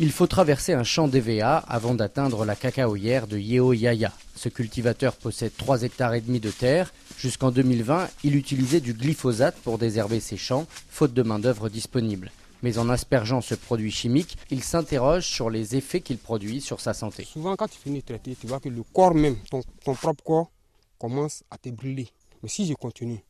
[0.00, 4.10] Il faut traverser un champ d'EVA avant d'atteindre la cacaoyère de Yeo Yaya.
[4.34, 6.94] Ce cultivateur possède 3 hectares et demi de terre.
[7.18, 12.32] Jusqu'en 2020, il utilisait du glyphosate pour désherber ses champs, faute de main-d'œuvre disponible.
[12.62, 16.94] Mais en aspergeant ce produit chimique, il s'interroge sur les effets qu'il produit sur sa
[16.94, 17.24] santé.
[17.24, 19.62] Souvent, quand tu finis de traiter, tu vois que le corps même, ton,
[19.94, 20.50] propre corps,
[20.98, 22.08] commence à te brûler.
[22.42, 23.22] Mais si je continue,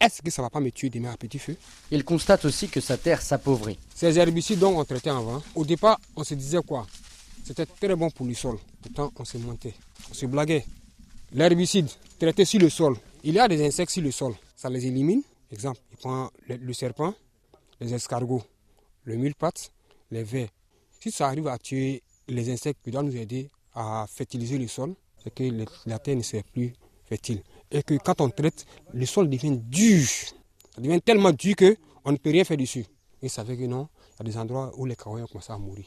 [0.00, 1.56] est-ce que ça ne va pas me tuer demain à petit feu?
[1.90, 3.78] Il constate aussi que sa terre s'appauvrit.
[3.94, 6.86] Ces herbicides dont on traitait avant, au départ, on se disait quoi?
[7.44, 8.58] C'était très bon pour le sol.
[8.82, 9.74] Pourtant, on se mentait,
[10.10, 10.64] on se blaguait.
[11.32, 14.86] L'herbicide traité sur le sol, il y a des insectes sur le sol, ça les
[14.86, 15.22] élimine.
[15.50, 17.14] Exemple, il prend le serpent,
[17.80, 18.42] les escargots
[19.04, 19.70] le mille pattes,
[20.10, 20.48] les vers.
[21.00, 24.94] Si ça arrive à tuer les insectes qui doivent nous aider à fertiliser le sol,
[25.22, 25.44] c'est que
[25.86, 26.72] la terre ne sera plus
[27.04, 27.42] fertile.
[27.70, 30.06] Et que quand on traite, le sol devient dur.
[30.74, 32.86] Ça devient tellement dur qu'on ne peut rien faire dessus.
[33.28, 33.88] Que non,
[34.20, 34.96] il y a des endroits où les
[35.48, 35.86] à mourir.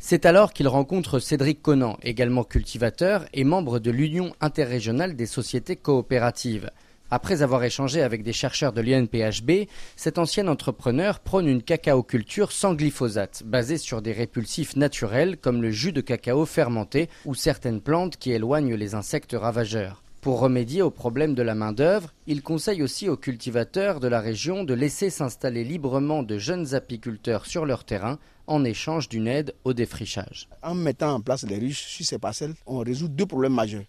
[0.00, 5.74] C'est alors qu'il rencontre Cédric Conan, également cultivateur et membre de l'Union interrégionale des sociétés
[5.74, 6.70] coopératives.
[7.10, 12.74] Après avoir échangé avec des chercheurs de l'INPHB, cet ancien entrepreneur prône une cacaoculture sans
[12.74, 18.16] glyphosate, basée sur des répulsifs naturels comme le jus de cacao fermenté ou certaines plantes
[18.16, 20.02] qui éloignent les insectes ravageurs.
[20.26, 24.64] Pour remédier au problème de la main-d'œuvre, il conseille aussi aux cultivateurs de la région
[24.64, 29.72] de laisser s'installer librement de jeunes apiculteurs sur leur terrain en échange d'une aide au
[29.72, 30.48] défrichage.
[30.64, 33.84] En mettant en place les ruches sur ces parcelles, on résout deux problèmes majeurs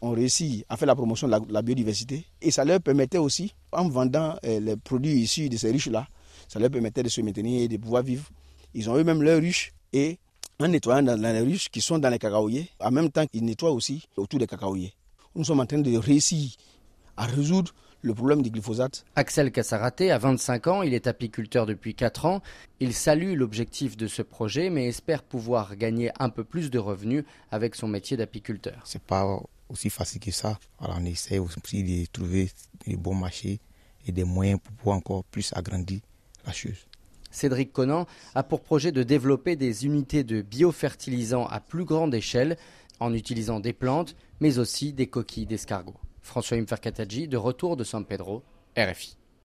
[0.00, 3.86] ont réussi à faire la promotion de la, biodiversité et ça leur permettait aussi, en
[3.90, 6.06] vendant euh, les produits issus de ces ruches-là,
[6.48, 8.24] ça leur permettait de se maintenir et de pouvoir vivre.
[8.72, 10.16] Ils ont eux-mêmes leurs ruches et
[10.58, 13.72] en nettoyant dans, les ruches qui sont dans les cacaoyers, en même temps qu'ils nettoient
[13.72, 14.94] aussi autour des cacaoyers.
[15.34, 16.50] Nous sommes en train de réussir
[17.16, 19.06] à résoudre le problème du glyphosate.
[19.16, 22.42] Axel Kassaraté a 25 ans, il est apiculteur depuis 4 ans.
[22.80, 27.24] Il salue l'objectif de ce projet mais espère pouvoir gagner un peu plus de revenus
[27.50, 28.82] avec son métier d'apiculteur.
[28.84, 30.58] C'est pas aussi facile que ça.
[30.78, 32.50] Alors on essaie aussi de trouver
[32.86, 33.58] les bons marchés
[34.06, 36.00] et des moyens pour pouvoir encore plus agrandir
[36.44, 36.86] la chose.
[37.32, 42.58] Cédric Conan a pour projet de développer des unités de biofertilisants à plus grande échelle
[43.02, 45.96] en utilisant des plantes mais aussi des coquilles d'escargot.
[46.20, 48.42] François Imferkatadji de retour de San Pedro,
[48.76, 49.16] RFI.